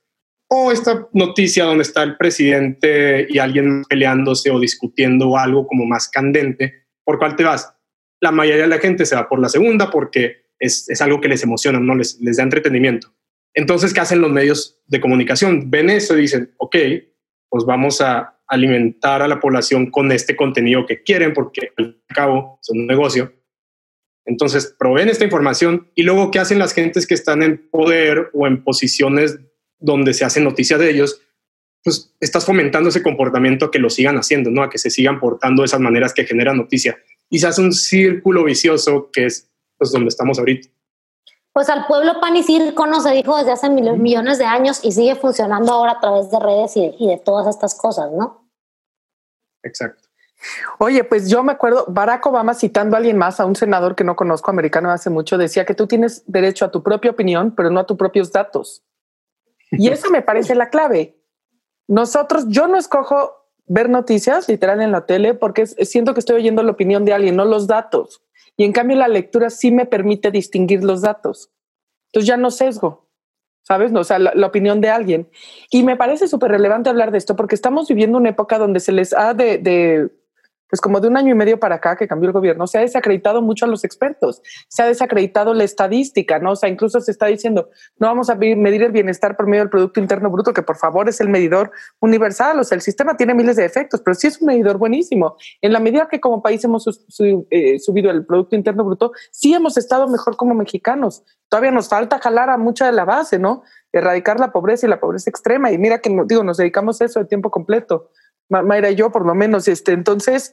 [0.48, 6.08] o esta noticia donde está el presidente y alguien peleándose o discutiendo algo como más
[6.08, 7.72] candente, ¿por cuál te vas?
[8.20, 11.28] La mayoría de la gente se va por la segunda porque es, es algo que
[11.28, 13.14] les emociona, no les, les da entretenimiento.
[13.54, 15.70] Entonces, ¿qué hacen los medios de comunicación?
[15.70, 16.76] Ven eso y dicen, ok,
[17.48, 22.58] pues vamos a alimentar a la población con este contenido que quieren, porque al cabo
[22.60, 23.32] es un negocio.
[24.26, 28.46] Entonces, proveen esta información y luego, ¿qué hacen las gentes que están en poder o
[28.46, 29.38] en posiciones
[29.78, 31.22] donde se hace noticia de ellos?
[31.83, 34.62] Pues estás fomentando ese comportamiento que lo sigan haciendo, ¿no?
[34.62, 36.98] A que se sigan portando de esas maneras que generan noticia.
[37.30, 40.68] Y se hace un círculo vicioso que es pues, donde estamos ahorita.
[41.52, 44.92] Pues al pueblo pan y circo no se dijo desde hace millones de años y
[44.92, 48.48] sigue funcionando ahora a través de redes y y de todas estas cosas, ¿no?
[49.62, 49.99] Exacto.
[50.79, 54.05] Oye, pues yo me acuerdo, Barack Obama citando a alguien más, a un senador que
[54.05, 57.70] no conozco, americano hace mucho, decía que tú tienes derecho a tu propia opinión, pero
[57.70, 58.83] no a tus propios datos.
[59.70, 61.16] Y eso me parece la clave.
[61.87, 66.62] Nosotros, yo no escojo ver noticias literal en la tele porque siento que estoy oyendo
[66.62, 68.22] la opinión de alguien, no los datos.
[68.57, 71.50] Y en cambio la lectura sí me permite distinguir los datos.
[72.07, 73.11] Entonces ya no sesgo.
[73.62, 73.94] ¿sabes?
[73.94, 75.29] O sea, la, opinión de alguien.
[75.70, 78.90] Y me parece súper relevante hablar de esto porque estamos viviendo una época donde se
[78.90, 80.11] les ha de,
[80.70, 82.80] pues como de un año y medio para acá que cambió el gobierno, se ha
[82.80, 86.52] desacreditado mucho a los expertos, se ha desacreditado la estadística, ¿no?
[86.52, 89.70] O sea, incluso se está diciendo, no vamos a medir el bienestar por medio del
[89.70, 93.35] Producto Interno Bruto, que por favor es el medidor universal, o sea, el sistema tiene
[93.35, 95.37] miles de efectos, pero sí es un medidor buenísimo.
[95.61, 96.87] En la medida que como país hemos
[97.50, 101.24] eh, subido el Producto Interno Bruto, sí hemos estado mejor como mexicanos.
[101.48, 103.62] Todavía nos falta jalar a mucha de la base, ¿no?
[103.92, 105.72] Erradicar la pobreza y la pobreza extrema.
[105.72, 108.11] Y mira que, digo, nos dedicamos a eso de tiempo completo
[108.50, 109.68] Mayra y yo por lo menos.
[109.68, 110.52] Este, entonces,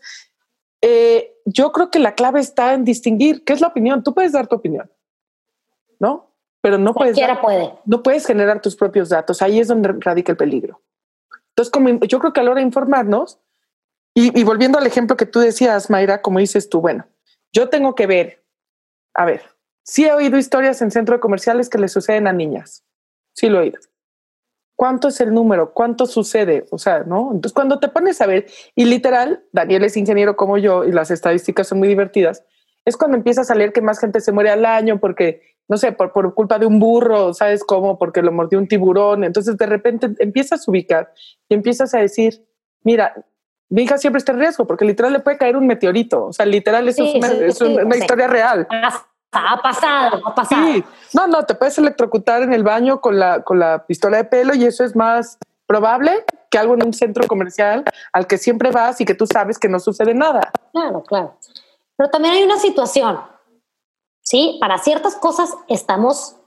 [0.81, 4.03] eh, yo creo que la clave está en distinguir qué es la opinión.
[4.03, 4.89] Tú puedes dar tu opinión,
[5.99, 6.31] ¿no?
[6.61, 7.73] Pero no puedes, puede.
[7.85, 9.41] no puedes generar tus propios datos.
[9.41, 10.81] Ahí es donde radica el peligro.
[11.49, 13.39] Entonces, como yo creo que a la hora de informarnos,
[14.13, 17.05] y, y volviendo al ejemplo que tú decías, Mayra, como dices tú, bueno,
[17.51, 18.43] yo tengo que ver,
[19.13, 19.41] a ver,
[19.83, 22.83] sí he oído historias en centros comerciales que le suceden a niñas.
[23.33, 23.79] Sí lo he oído.
[24.77, 25.73] ¿Cuánto es el número?
[25.73, 26.67] ¿Cuánto sucede?
[26.69, 27.31] O sea, ¿no?
[27.33, 31.09] Entonces, cuando te pones a ver, y literal, Daniel es ingeniero como yo y las
[31.09, 32.45] estadísticas son muy divertidas,
[32.85, 35.93] es cuando empiezas a leer que más gente se muere al año porque, no sé,
[35.93, 37.97] por, por culpa de un burro, ¿sabes cómo?
[37.97, 39.23] Porque lo mordió un tiburón.
[39.23, 41.11] Entonces, de repente empiezas a ubicar
[41.49, 42.45] y empiezas a decir,
[42.83, 43.15] mira,
[43.69, 46.25] mi hija siempre está en riesgo porque literal le puede caer un meteorito.
[46.25, 48.67] O sea, literal, eso es una, historia real.
[49.31, 50.65] Ha pasado, ha pasado.
[50.67, 50.83] Sí.
[51.13, 54.53] No, no, te puedes electrocutar en el baño con la, con la pistola de pelo
[54.55, 55.37] y eso es más
[55.67, 59.59] probable que algo en un centro comercial al que siempre vas y que tú sabes
[59.59, 60.51] que no sucede nada.
[60.71, 61.37] Claro, claro.
[61.97, 63.19] Pero también hay una situación,
[64.21, 64.57] ¿sí?
[64.61, 66.37] Para ciertas cosas estamos,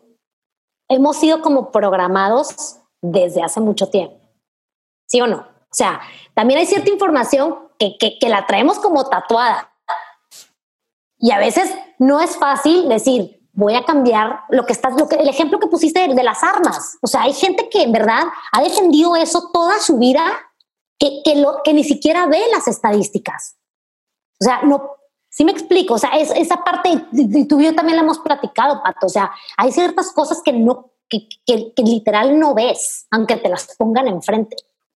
[0.89, 4.17] hemos sido como programados desde hace mucho tiempo,
[5.07, 5.39] ¿sí o no?
[5.39, 6.01] O sea,
[6.35, 9.70] también hay cierta información que, que, que la traemos como tatuada.
[11.21, 15.29] Y a veces no es fácil decir, voy a cambiar lo que estás, lo el
[15.29, 16.99] ejemplo que pusiste de, las armas.
[17.03, 20.25] O sea, hay gente que en verdad ha defendido eso toda su vida,
[20.99, 23.57] que, que, lo, que ni siquiera ve las estadísticas.
[24.41, 24.91] O sea, no,
[25.29, 27.07] sí me explico, o sea, es, esa parte,
[27.49, 30.93] tú y yo también la hemos platicado, Pato, o sea, hay ciertas cosas que no,
[31.09, 34.57] que, que, que literal no ves, aunque te las pongan enfrente.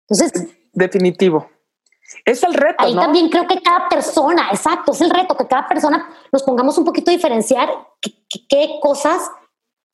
[0.08, 0.48] Entonces...
[0.72, 1.48] Definitivo.
[2.24, 2.84] Es el reto.
[2.84, 6.76] Ahí también creo que cada persona, exacto, es el reto, que cada persona nos pongamos
[6.78, 7.68] un poquito a diferenciar
[8.48, 9.30] qué cosas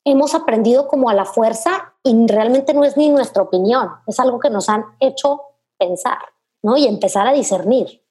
[0.05, 4.41] hemos aprendido como a la fuerza y realmente no es ni nuestra opinión, es algo
[4.41, 5.43] que nos han hecho
[5.79, 6.19] pensar,
[6.63, 6.77] ¿no?
[6.77, 8.03] Y empezar a discernir.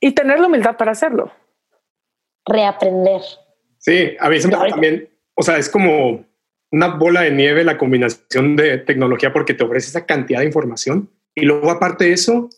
[0.00, 1.30] Y tener la humildad para hacerlo.
[2.44, 3.22] Reaprender.
[3.78, 6.24] Sí, a veces también, o sea, es como
[6.70, 11.10] una bola de nieve la combinación de tecnología porque te ofrece esa cantidad de información
[11.34, 12.48] y luego aparte de eso,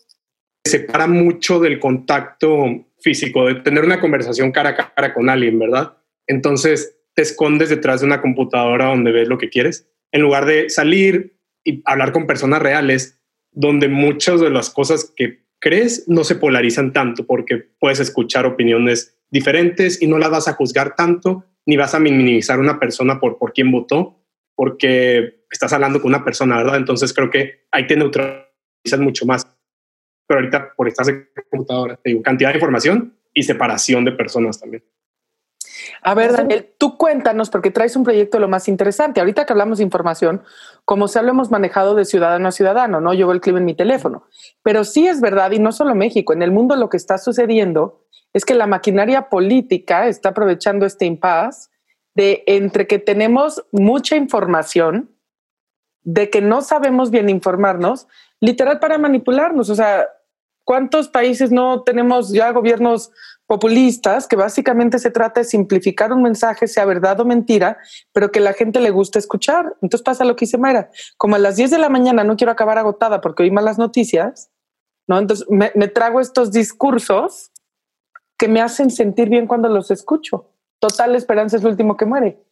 [0.65, 5.93] separa mucho del contacto físico, de tener una conversación cara a cara con alguien, ¿verdad?
[6.27, 10.69] Entonces te escondes detrás de una computadora donde ves lo que quieres, en lugar de
[10.69, 16.35] salir y hablar con personas reales, donde muchas de las cosas que crees no se
[16.35, 21.77] polarizan tanto, porque puedes escuchar opiniones diferentes y no las vas a juzgar tanto ni
[21.77, 24.19] vas a minimizar una persona por, por quién votó,
[24.55, 26.77] porque estás hablando con una persona, ¿verdad?
[26.77, 29.54] Entonces creo que ahí te neutralizas mucho más.
[30.27, 34.59] Pero ahorita por estar en computadora, te digo, cantidad de información y separación de personas
[34.59, 34.83] también.
[36.01, 39.19] A ver, Daniel, tú cuéntanos, porque traes un proyecto lo más interesante.
[39.19, 40.43] Ahorita que hablamos de información,
[40.83, 43.13] como se lo hemos manejado de ciudadano a ciudadano, ¿no?
[43.13, 44.27] Llevo el clima en mi teléfono.
[44.63, 48.05] Pero sí es verdad, y no solo México, en el mundo lo que está sucediendo
[48.33, 51.69] es que la maquinaria política está aprovechando este impasse
[52.15, 55.11] de entre que tenemos mucha información,
[56.03, 58.07] de que no sabemos bien informarnos,
[58.39, 59.69] literal para manipularnos.
[59.69, 60.07] O sea,
[60.65, 63.11] ¿cuántos países no tenemos ya gobiernos
[63.47, 67.77] populistas que básicamente se trata de simplificar un mensaje, sea verdad o mentira,
[68.11, 69.77] pero que la gente le gusta escuchar?
[69.81, 72.51] Entonces pasa lo que dice Mayra, como a las 10 de la mañana no quiero
[72.51, 74.51] acabar agotada porque oí malas noticias,
[75.07, 75.19] ¿no?
[75.19, 77.51] Entonces me, me trago estos discursos
[78.37, 80.49] que me hacen sentir bien cuando los escucho.
[80.79, 82.43] Total esperanza es lo último que muere.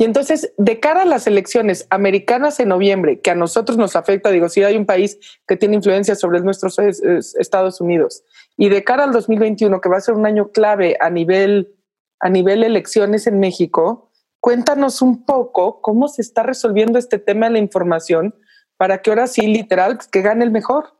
[0.00, 4.30] Y entonces, de cara a las elecciones americanas en noviembre, que a nosotros nos afecta,
[4.30, 8.24] digo, si hay un país que tiene influencia sobre nuestros Estados Unidos,
[8.56, 11.74] y de cara al 2021, que va a ser un año clave a nivel,
[12.18, 14.10] a nivel elecciones en México,
[14.40, 18.34] cuéntanos un poco cómo se está resolviendo este tema de la información
[18.78, 20.94] para que ahora sí, literal, que gane el mejor.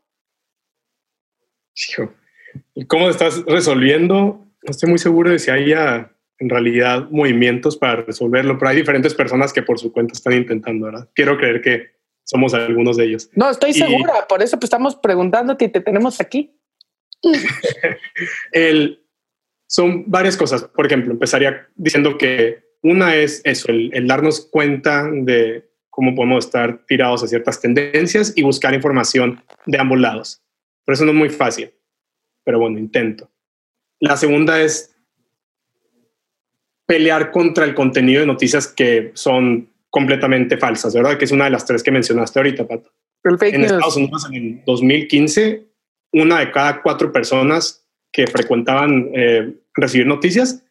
[2.75, 4.15] ¿Y cómo estás resolviendo?
[4.61, 6.11] No estoy muy seguro de si haya
[6.41, 10.87] en realidad movimientos para resolverlo, pero hay diferentes personas que por su cuenta están intentando,
[10.87, 11.07] ¿verdad?
[11.13, 11.91] Quiero creer que
[12.23, 13.29] somos algunos de ellos.
[13.35, 16.57] No, estoy segura, por eso pues, estamos preguntándote y te tenemos aquí.
[18.51, 19.05] el,
[19.67, 20.63] son varias cosas.
[20.63, 26.45] Por ejemplo, empezaría diciendo que una es eso, el, el darnos cuenta de cómo podemos
[26.45, 30.41] estar tirados a ciertas tendencias y buscar información de ambos lados.
[30.85, 31.71] Pero eso no es muy fácil,
[32.43, 33.29] pero bueno, intento.
[33.99, 34.90] La segunda es
[36.91, 41.17] pelear contra el contenido de noticias que son completamente falsas, ¿verdad?
[41.17, 42.91] Que es una de las tres que mencionaste ahorita, Pato.
[43.23, 45.67] en Estados Unidos, en el 2015,
[46.11, 50.65] una de cada cuatro personas que frecuentaban eh, recibir noticias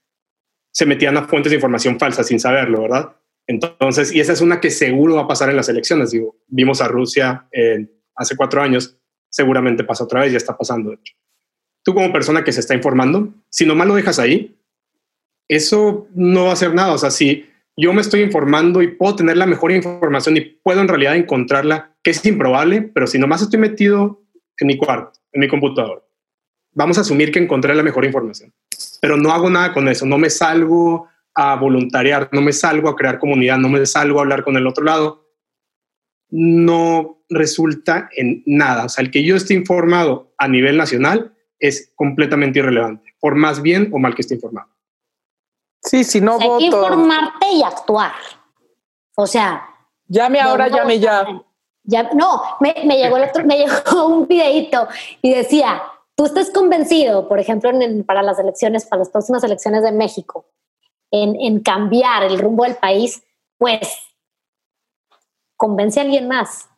[0.70, 3.16] se metían a fuentes de información falsa sin saberlo, ¿verdad?
[3.46, 6.10] Entonces, y esa es una que seguro va a pasar en las elecciones.
[6.10, 7.48] Digo, vimos a Rusia
[8.14, 8.94] hace cuatro años,
[9.30, 10.90] seguramente pasa otra vez, ya está pasando.
[10.90, 11.14] De hecho.
[11.82, 14.59] Tú como persona que se está informando, si nomás lo dejas ahí,
[15.50, 16.92] eso no va a ser nada.
[16.92, 17.44] O sea, si
[17.76, 21.96] yo me estoy informando y puedo tener la mejor información y puedo en realidad encontrarla,
[22.04, 24.22] que es improbable, pero si nomás estoy metido
[24.58, 26.08] en mi cuarto, en mi computador,
[26.72, 28.54] vamos a asumir que encontré la mejor información.
[29.02, 32.94] Pero no hago nada con eso, no me salgo a voluntariar, no me salgo a
[32.94, 35.26] crear comunidad, no me salgo a hablar con el otro lado,
[36.30, 38.84] no resulta en nada.
[38.84, 43.62] O sea, el que yo esté informado a nivel nacional es completamente irrelevante, por más
[43.62, 44.68] bien o mal que esté informado.
[45.82, 46.54] Sí, si no voto.
[46.54, 48.12] Hay que informarte y actuar.
[49.16, 49.66] O sea.
[50.06, 51.26] Llame ahora, llame ya.
[51.84, 52.10] ya.
[52.14, 54.88] No, me, llegó el otro, me llegó un videito
[55.22, 55.82] y decía,
[56.16, 57.70] tú estás convencido, por ejemplo,
[58.04, 60.46] para las elecciones, para las próximas elecciones de México,
[61.10, 63.22] en, en cambiar el rumbo del país,
[63.56, 63.98] pues
[65.56, 66.68] convence a alguien más,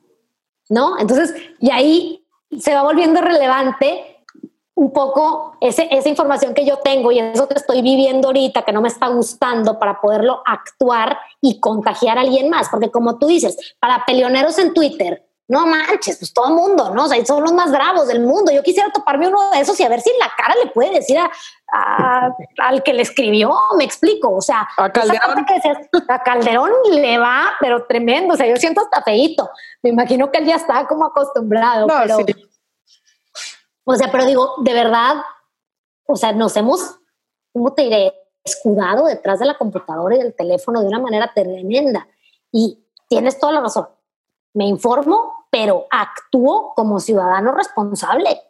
[0.69, 0.99] ¿no?
[0.99, 2.27] Entonces, y ahí
[2.59, 4.12] se va volviendo relevante
[4.75, 8.73] un poco ese, esa información que yo tengo y eso que estoy viviendo ahorita, que
[8.73, 12.69] no me está gustando, para poderlo actuar y contagiar a alguien más.
[12.69, 17.05] Porque como tú dices, para peleoneros en Twitter, no manches, pues todo el mundo, ¿no?
[17.05, 18.51] O sea, son los más bravos del mundo.
[18.51, 20.93] Yo quisiera toparme uno de esos y a ver si en la cara le puede
[20.93, 24.35] decir a, al que le escribió, me explico.
[24.35, 25.45] O sea, a Calderón.
[26.09, 28.33] a Calderón le va, pero tremendo.
[28.33, 29.51] O sea, yo siento hasta feito.
[29.83, 31.87] Me imagino que él ya está como acostumbrado.
[31.87, 32.19] pero,
[33.85, 35.17] o sea, pero digo, de verdad,
[36.07, 36.99] o sea, nos hemos,
[37.53, 38.15] ¿cómo te diré?
[38.45, 42.09] Escudado detrás de la computadora y del teléfono de una manera tremenda.
[42.51, 43.89] Y tienes toda la razón.
[44.55, 48.41] Me informo, pero actúo como ciudadano responsable.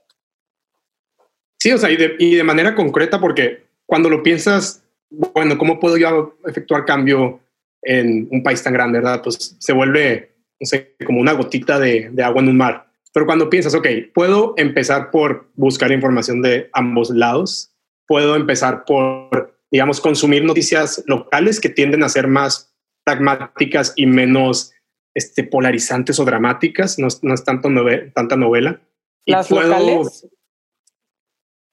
[1.59, 5.79] Sí, o sea, y de, y de manera concreta, porque cuando lo piensas, bueno, ¿cómo
[5.79, 7.41] puedo yo efectuar cambio
[7.83, 9.23] en un país tan grande, verdad?
[9.23, 12.92] Pues se vuelve, no sé, como una gotita de, de agua en un mar.
[13.13, 17.75] Pero cuando piensas, ok, puedo empezar por buscar información de ambos lados,
[18.07, 24.73] puedo empezar por, digamos, consumir noticias locales que tienden a ser más pragmáticas y menos
[25.15, 27.69] este, polarizantes o dramáticas, no, es tanto
[28.15, 28.81] tanta novela.
[29.27, 30.27] ¿Las locales?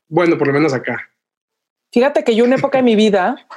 [0.10, 1.10] Bueno, por lo menos acá.
[1.91, 3.47] Fíjate que yo una época de mi vida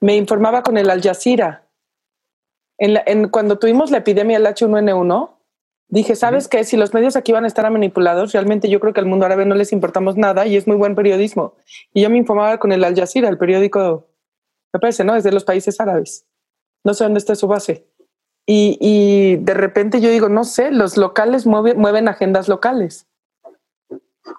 [0.00, 1.64] me informaba con el Al Jazeera.
[2.78, 5.37] En, cuando tuvimos la epidemia del H1N1,
[5.90, 6.64] Dije, ¿sabes qué?
[6.64, 9.46] Si los medios aquí van a estar manipulados, realmente yo creo que al mundo árabe
[9.46, 11.54] no les importamos nada y es muy buen periodismo.
[11.94, 14.06] Y yo me informaba con el Al Jazeera, el periódico
[14.72, 15.16] me parece, ¿no?
[15.16, 16.26] Es de los países árabes.
[16.84, 17.86] No sé dónde está su base.
[18.46, 23.06] Y, y de repente yo digo, no sé, los locales mueven agendas locales.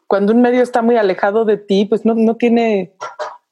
[0.07, 2.95] Cuando un medio está muy alejado de ti, pues no, no tiene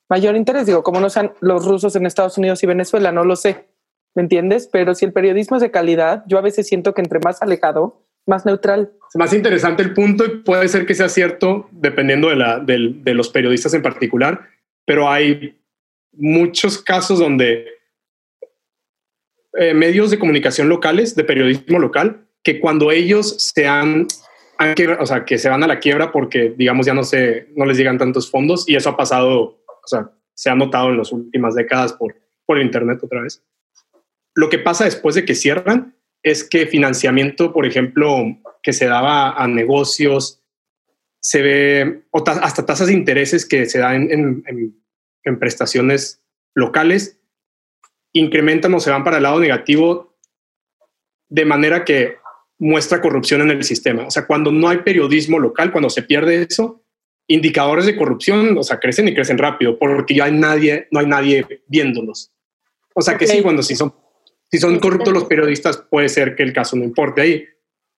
[0.10, 0.66] mayor interés.
[0.66, 3.68] Digo, como no sean los rusos en Estados Unidos y Venezuela, no lo sé.
[4.18, 4.68] ¿Me entiendes?
[4.72, 8.04] Pero si el periodismo es de calidad, yo a veces siento que entre más alejado,
[8.26, 8.92] más neutral.
[9.08, 13.14] Es más interesante el punto y puede ser que sea cierto dependiendo de, la, de,
[13.14, 14.42] los periodistas en particular,
[14.86, 15.62] pero hay
[16.14, 17.68] muchos casos donde
[19.54, 24.08] eh, medios de comunicación locales, de periodismo local, que cuando ellos se han,
[25.00, 27.78] o sea, que se van a la quiebra porque, digamos, ya no, se, no les
[27.78, 31.54] llegan tantos fondos y eso ha pasado, o sea, se ha notado en las últimas
[31.54, 32.16] décadas por,
[32.48, 33.44] por Internet otra vez.
[34.38, 39.32] Lo que pasa después de que cierran es que financiamiento, por ejemplo, que se daba
[39.32, 40.44] a negocios,
[41.20, 42.04] se ve
[42.44, 46.22] hasta tasas de intereses que se dan en, prestaciones
[46.54, 47.20] locales,
[48.14, 50.16] incrementan o se van para el lado negativo
[51.30, 52.18] de manera que
[52.60, 54.06] muestra corrupción en el sistema.
[54.06, 56.84] O sea, cuando no hay periodismo local, cuando se pierde eso,
[57.26, 61.08] indicadores de corrupción, o sea, crecen y crecen rápido porque ya hay nadie, no hay
[61.08, 62.32] nadie viéndolos.
[62.94, 63.92] O sea, que sí, cuando sí son
[64.52, 67.46] si son corruptos los periodistas, puede ser que el caso no importe ahí,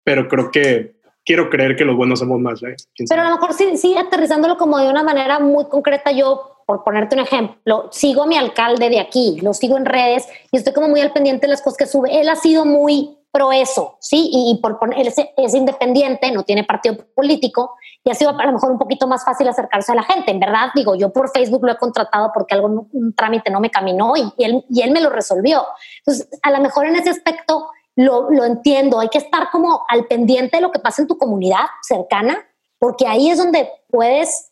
[0.03, 2.61] pero creo que quiero creer que los buenos somos más.
[2.63, 2.75] ¿eh?
[3.07, 6.83] Pero a lo mejor sí, sí, aterrizándolo como de una manera muy concreta, yo, por
[6.83, 10.73] ponerte un ejemplo, sigo a mi alcalde de aquí, lo sigo en redes y estoy
[10.73, 12.19] como muy al pendiente de las cosas que sube.
[12.19, 14.29] Él ha sido muy pro eso, ¿sí?
[14.31, 18.53] Y, por poner, él es, independiente, no tiene partido político y ha sido a lo
[18.53, 20.31] mejor un poquito más fácil acercarse a la gente.
[20.31, 23.69] En verdad, digo, yo por Facebook lo he contratado porque algo, un trámite no me
[23.69, 25.65] caminó y, él, y él me lo resolvió.
[25.99, 30.05] Entonces, a lo mejor en ese aspecto lo, lo entiendo, hay que estar como al
[30.05, 32.37] pendiente de lo que pasa en tu comunidad cercana,
[32.77, 34.51] porque ahí es donde puedes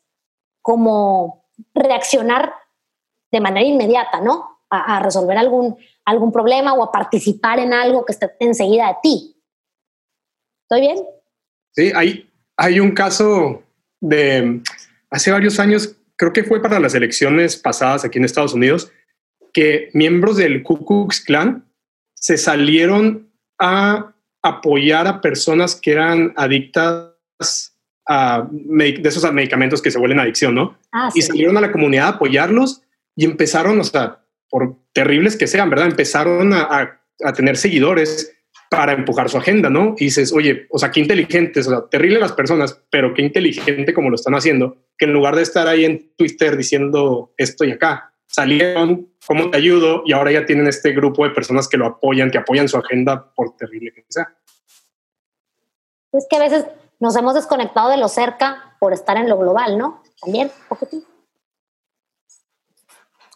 [0.62, 2.53] como reaccionar
[3.31, 4.57] de manera inmediata, ¿no?
[4.69, 9.43] a, resolver algún, algún problema o a participar en algo que esté enseguida de ti.
[10.63, 10.97] ¿Estoy bien?
[11.71, 13.63] Sí, hay, hay un caso
[14.02, 14.62] de
[15.10, 18.91] hace varios años, creo que fue para las elecciones pasadas aquí en Estados Unidos,
[19.54, 21.65] que miembros del Ku Klux Klan
[22.13, 27.74] se salieron a apoyar a personas que eran adictas
[28.08, 30.78] a de esos medicamentos que se vuelven adicción, ¿no?
[30.91, 32.82] Ah, y salieron a la comunidad a apoyarlos
[33.15, 35.88] y empezaron, o sea, por terribles que sean, ¿verdad?
[35.88, 37.02] Empezaron a,
[37.36, 38.37] tener seguidores
[38.69, 39.95] para empujar su agenda, ¿no?
[39.97, 43.93] Y dices, oye, o sea, qué inteligentes, o sea, terrible las personas, pero qué inteligente
[43.93, 47.71] como lo están haciendo, que en lugar de estar ahí en Twitter diciendo esto y
[47.71, 50.03] acá, salieron, ¿cómo te ayudo?
[50.06, 53.32] Y ahora ya tienen este grupo de personas que lo apoyan, que apoyan su agenda
[53.34, 54.36] por terrible que sea.
[56.12, 56.65] Es que a veces
[56.99, 60.03] nos hemos desconectado de lo cerca por estar en lo global, ¿no?
[60.21, 61.16] También, poquitito.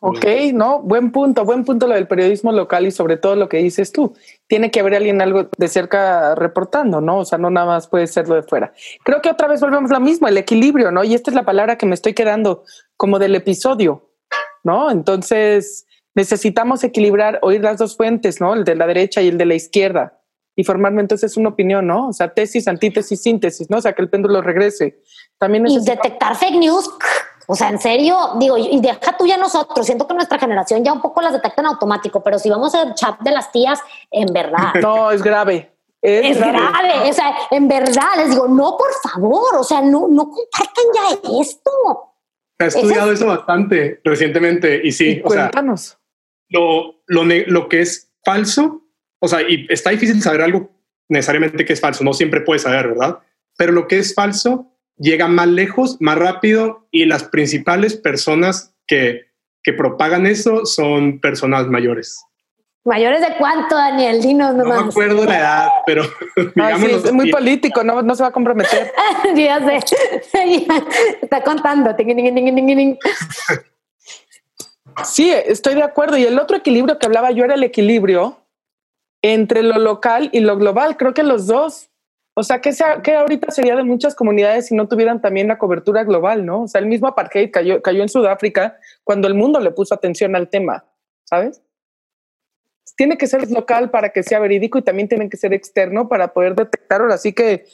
[0.04, 3.58] Ok, no, buen punto, buen punto lo del periodismo local y sobre todo lo que
[3.58, 4.16] dices tú.
[4.48, 7.20] Tiene que haber alguien algo de cerca reportando, ¿no?
[7.20, 8.74] O sea, no nada más puede ser lo de fuera.
[9.04, 11.04] Creo que otra vez volvemos a lo mismo, el equilibrio, ¿no?
[11.04, 12.64] Y esta es la palabra que me estoy quedando
[12.98, 14.10] como del episodio,
[14.64, 14.90] ¿no?
[14.90, 15.86] Entonces
[16.16, 18.56] necesitamos equilibrar, oír las dos fuentes, ¿no?
[18.56, 20.18] El de la derecha y el de la izquierda
[20.56, 22.08] y formarme entonces una opinión, ¿no?
[22.08, 23.78] O sea, tesis, antítesis, síntesis, ¿no?
[23.78, 25.00] O sea, que el péndulo regrese.
[25.38, 26.90] También y detectar fake news
[27.52, 30.94] o sea, en serio, digo, y deja tú ya nosotros, siento que nuestra generación ya
[30.94, 33.78] un poco las detecta en automático, pero si vamos al chat de las tías,
[34.10, 34.74] en verdad.
[34.82, 35.70] No, es grave.
[36.02, 37.10] Es, grave.
[37.10, 41.42] O sea, en verdad, les digo, no, por favor, o sea, no, no compartan ya
[41.42, 41.72] esto.
[42.58, 45.52] He estudiado eso, bastante recientemente y sí, o sea,
[46.48, 48.84] lo, lo, lo que es falso,
[49.20, 50.72] o sea, y está difícil saber algo
[51.10, 53.20] necesariamente que es falso, no siempre puedes saber, ¿verdad?
[53.58, 59.26] Pero lo que es falso llega más lejos, más rápido y las principales personas que,
[59.64, 62.24] que propagan eso son personas mayores.
[62.84, 64.22] ¿Mayores de cuánto, Daniel?
[64.22, 64.78] Dinos nomás.
[64.78, 66.04] No me acuerdo la edad, pero
[67.06, 68.92] es muy político, no, no se va a comprometer.
[69.36, 69.80] ya sé.
[71.22, 71.96] Está contando.
[75.04, 76.18] sí, estoy de acuerdo.
[76.18, 78.40] Y el otro equilibrio que hablaba yo era el equilibrio
[79.22, 80.98] entre lo local y lo global.
[80.98, 81.91] Creo que los dos
[82.34, 85.58] o sea, que, sea, que ahorita sería de muchas comunidades si no tuvieran también la
[85.58, 86.64] cobertura global, ¿no?
[86.64, 90.36] O sea, el mismo apartheid cayó, cayó en Sudáfrica cuando el mundo le puso atención
[90.36, 90.86] al tema,
[91.26, 91.62] ¿sabes?
[92.96, 96.34] Tiene que ser local para que sea verídico y también tiene que ser externo para
[96.34, 97.66] poder detectar ahora sí que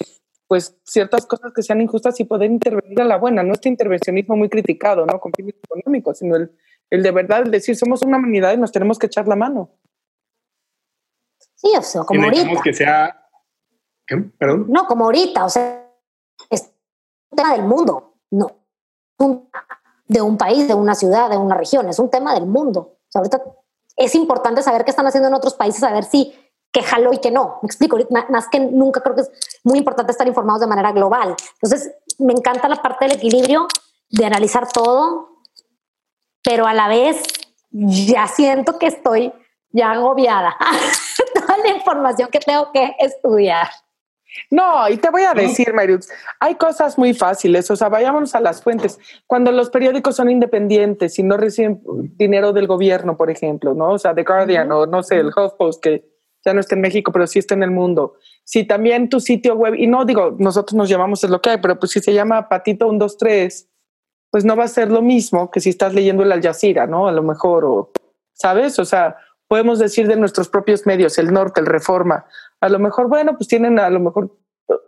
[0.48, 4.38] pues ciertas cosas que sean injustas y poder intervenir a la buena, no este intervencionismo
[4.38, 5.20] muy criticado, ¿no?
[5.20, 6.52] Con fines económicos, sino el,
[6.90, 9.70] el de verdad el decir somos una humanidad y nos tenemos que echar la mano.
[11.56, 12.62] Sí, o sea, como ahorita.
[12.64, 13.27] que sea
[14.10, 15.90] no, como ahorita, o sea,
[16.50, 16.72] es
[17.30, 18.52] un tema del mundo, no.
[20.08, 22.98] de un país, de una ciudad, de una región, es un tema del mundo.
[23.14, 23.42] ahorita
[23.96, 26.34] es importante saber qué están haciendo en otros países, a ver si
[26.72, 27.60] que jaló y que no.
[27.64, 27.98] Me explico,
[28.30, 29.32] más que nunca creo que es
[29.64, 31.36] muy importante estar informados de manera global.
[31.54, 33.68] Entonces, me encanta la parte del equilibrio,
[34.10, 35.42] de analizar todo,
[36.44, 37.24] pero a la vez
[37.72, 39.34] ya siento que estoy
[39.72, 40.56] ya agobiada.
[41.34, 43.68] Toda la información que tengo que estudiar.
[44.50, 46.10] No, y te voy a decir, Marius,
[46.40, 49.00] hay cosas muy fáciles, o sea, vayámonos a las fuentes.
[49.26, 51.82] Cuando los periódicos son independientes y no reciben
[52.18, 53.92] dinero del gobierno, por ejemplo, ¿no?
[53.92, 56.06] O sea, The Guardian o no sé, el HuffPost, que
[56.46, 58.16] ya no está en México, pero sí está en el mundo.
[58.44, 61.58] Si también tu sitio web, y no digo, nosotros nos llamamos es lo que hay,
[61.58, 63.68] pero pues si se llama Patito 123,
[64.32, 67.08] pues no va a ser lo mismo que si estás leyendo el Al Jazeera, ¿no?
[67.08, 67.92] A lo mejor, o,
[68.34, 68.80] ¿sabes?
[68.80, 69.18] O sea,
[69.48, 72.26] podemos decir de nuestros propios medios, el Norte, el Reforma,
[72.60, 74.36] a lo mejor, bueno, pues tienen a lo mejor,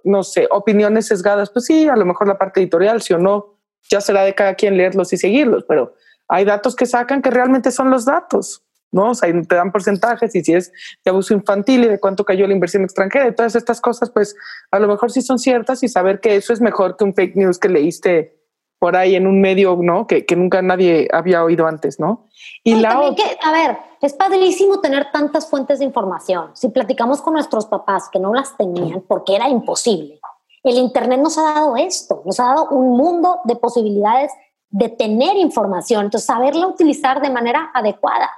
[0.03, 3.59] no sé, opiniones sesgadas, pues sí, a lo mejor la parte editorial, sí o no,
[3.89, 5.93] ya será de cada quien leerlos y seguirlos, pero
[6.27, 9.11] hay datos que sacan que realmente son los datos, ¿no?
[9.11, 10.71] O sea, te dan porcentajes y si es
[11.03, 14.35] de abuso infantil y de cuánto cayó la inversión extranjera y todas estas cosas, pues
[14.71, 17.35] a lo mejor sí son ciertas y saber que eso es mejor que un fake
[17.35, 18.38] news que leíste
[18.79, 20.07] por ahí en un medio, ¿no?
[20.07, 22.27] Que, que nunca nadie había oído antes, ¿no?
[22.63, 26.51] Y la que, a ver, es padrísimo tener tantas fuentes de información.
[26.53, 30.19] Si platicamos con nuestros papás que no las tenían porque era imposible,
[30.63, 34.31] el Internet nos ha dado esto, nos ha dado un mundo de posibilidades
[34.69, 38.29] de tener información, entonces saberla utilizar de manera adecuada.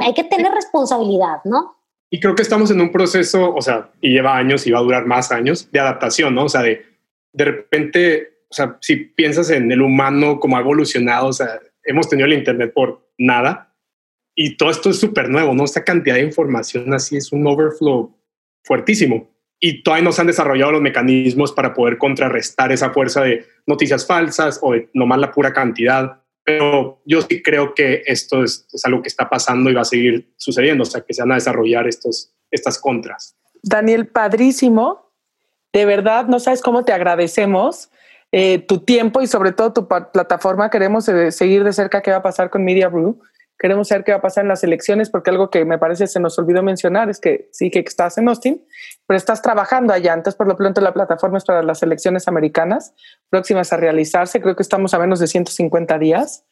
[0.00, 1.76] hay que tener responsabilidad, ¿no?
[2.10, 4.82] Y creo que estamos en un proceso, o sea, y lleva años y va a
[4.82, 6.44] durar más años, de adaptación, ¿no?
[6.44, 6.84] O sea, de,
[7.32, 12.08] de repente o sea, si piensas en el humano como ha evolucionado, o sea, hemos
[12.08, 13.74] tenido el Internet por nada
[14.34, 15.64] y todo esto es súper nuevo, ¿no?
[15.64, 18.14] Esta cantidad de información así es un overflow
[18.62, 23.46] fuertísimo y todavía no se han desarrollado los mecanismos para poder contrarrestar esa fuerza de
[23.66, 26.22] noticias falsas o de nomás la pura cantidad.
[26.44, 29.86] Pero yo sí creo que esto es, es algo que está pasando y va a
[29.86, 33.36] seguir sucediendo, o sea, que se van a desarrollar estos, estas contras.
[33.62, 35.12] Daniel, padrísimo.
[35.72, 37.90] De verdad, no sabes cómo te agradecemos
[38.38, 40.68] eh, tu tiempo y sobre todo tu plataforma.
[40.68, 43.18] Queremos eh, seguir de cerca qué va a pasar con Media Brew.
[43.58, 46.20] Queremos saber qué va a pasar en las elecciones, porque algo que me parece se
[46.20, 48.62] nos olvidó mencionar es que sí que estás en Austin,
[49.06, 50.12] pero estás trabajando allá.
[50.12, 52.92] Entonces, por lo pronto, la plataforma es para las elecciones americanas
[53.30, 54.42] próximas a realizarse.
[54.42, 56.44] Creo que estamos a menos de 150 días.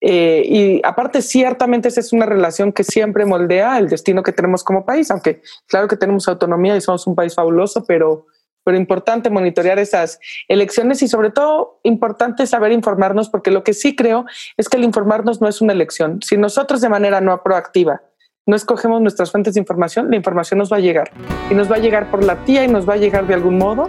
[0.00, 4.62] Eh, y aparte, ciertamente esa es una relación que siempre moldea el destino que tenemos
[4.62, 8.26] como país, aunque claro que tenemos autonomía y somos un país fabuloso, pero
[8.64, 13.96] pero importante monitorear esas elecciones y sobre todo importante saber informarnos porque lo que sí
[13.96, 14.24] creo
[14.56, 16.20] es que el informarnos no es una elección.
[16.22, 18.02] Si nosotros de manera no proactiva
[18.44, 21.12] no escogemos nuestras fuentes de información, la información nos va a llegar
[21.48, 23.56] y nos va a llegar por la tía y nos va a llegar de algún
[23.56, 23.88] modo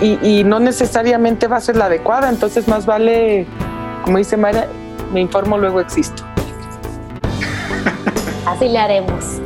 [0.00, 3.46] y, y no necesariamente va a ser la adecuada, entonces más vale,
[4.04, 4.68] como dice Mayra,
[5.12, 6.24] me informo, luego existo.
[8.46, 9.43] Así le haremos.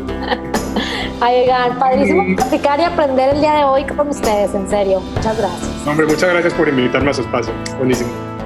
[1.21, 5.01] Oigan, padrísimo platicar y aprender el día de hoy con ustedes, en serio.
[5.01, 5.87] Muchas gracias.
[5.87, 7.53] Hombre, muchas gracias por invitarme a su espacio.
[7.77, 8.38] Buenísimo.